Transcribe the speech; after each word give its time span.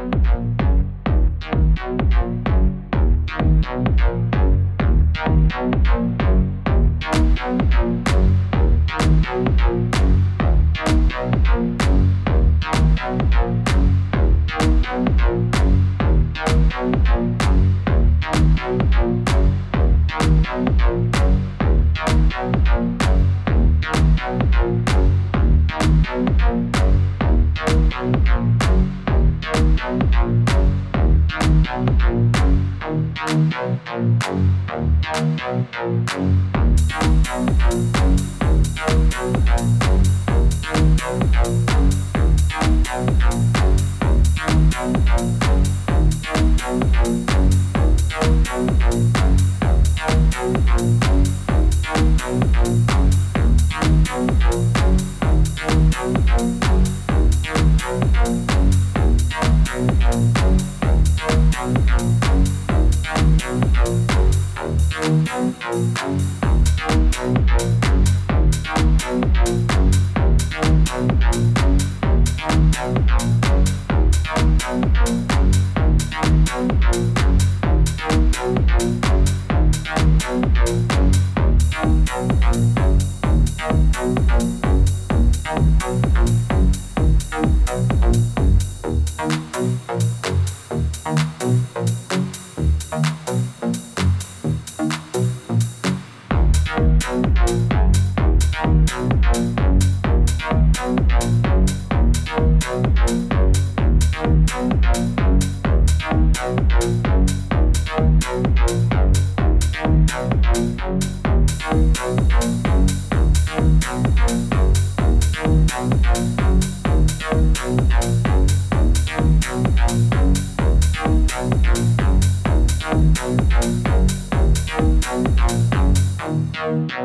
Thank 0.00 0.24
you. 5.84 6.19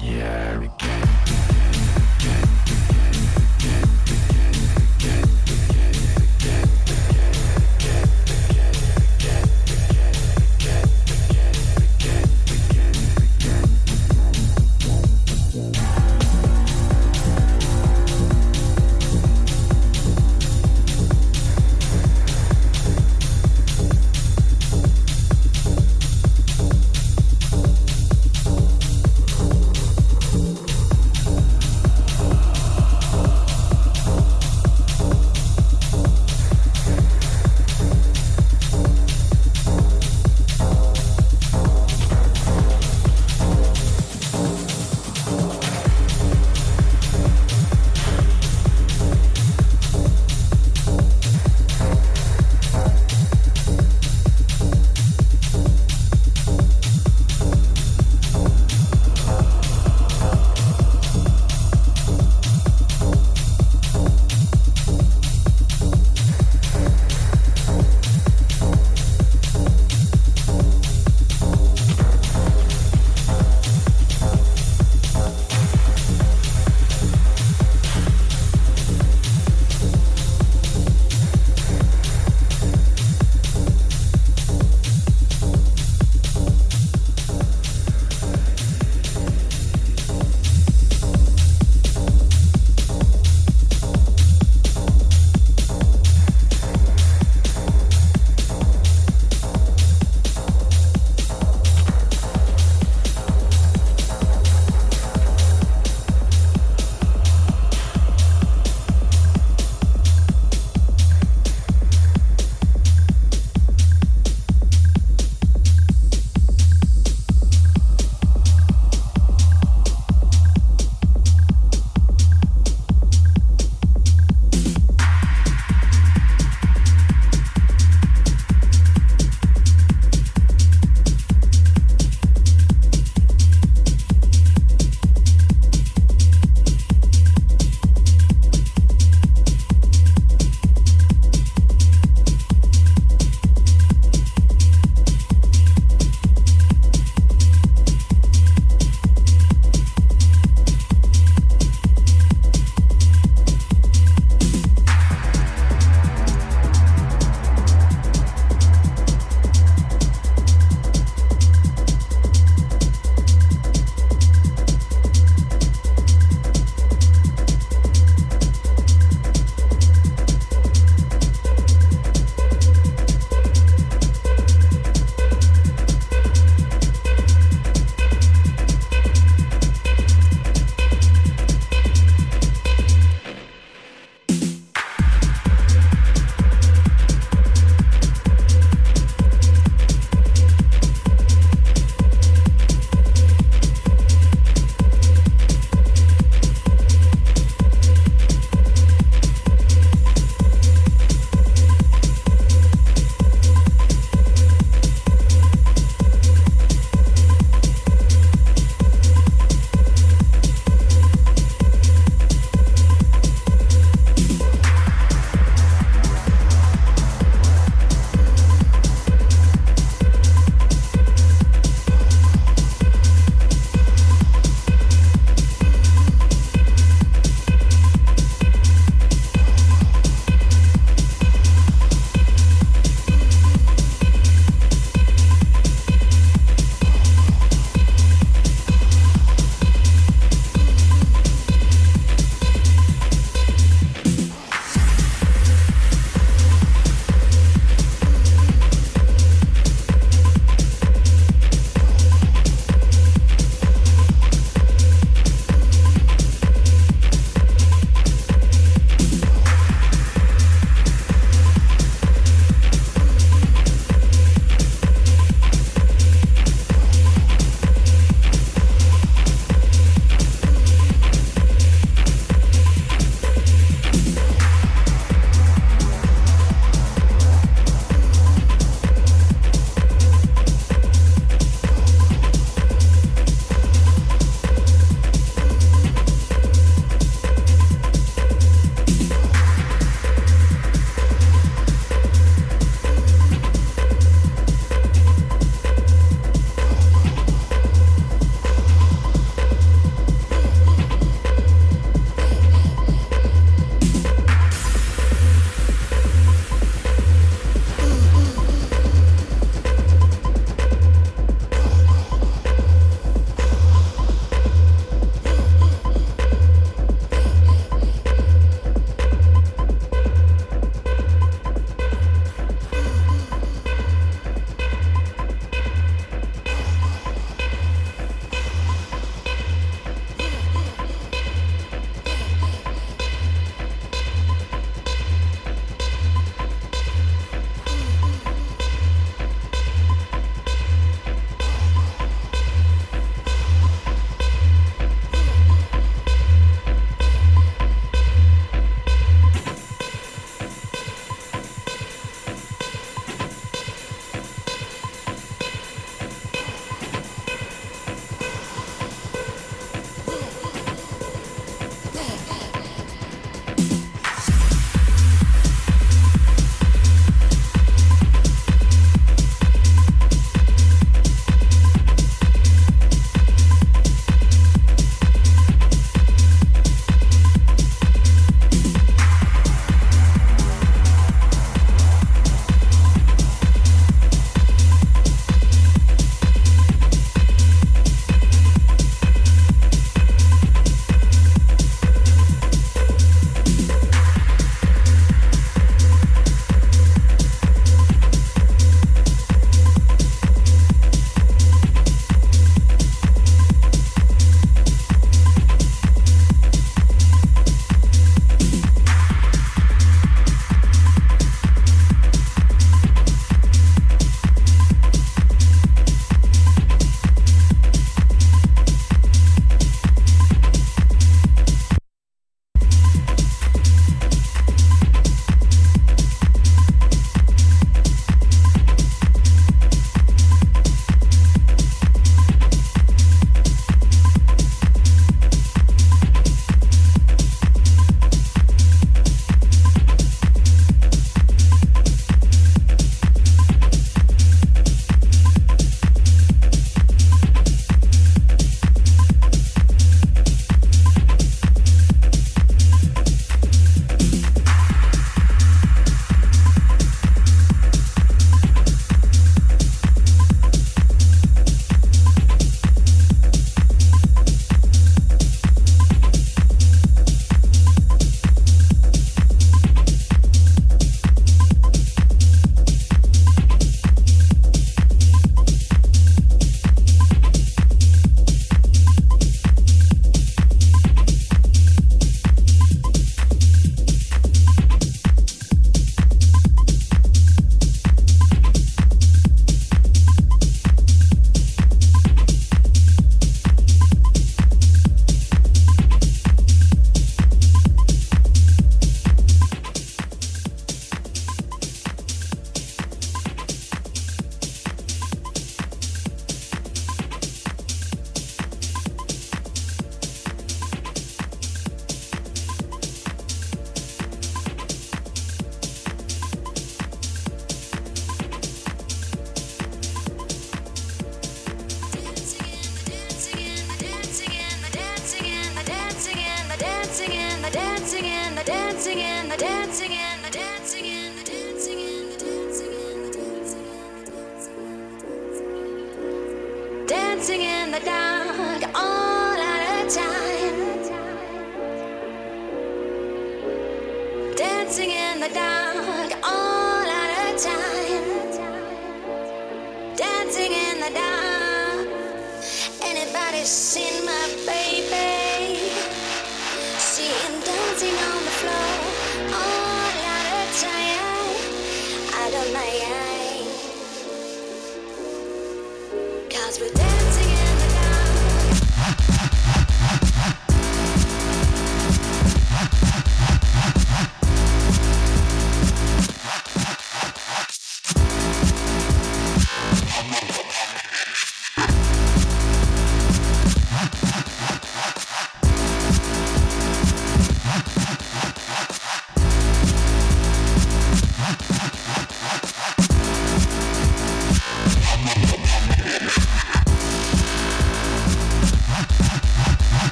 Manière 0.00 0.60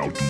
out. 0.00 0.29